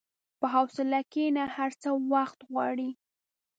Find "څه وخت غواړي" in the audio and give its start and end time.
1.81-2.89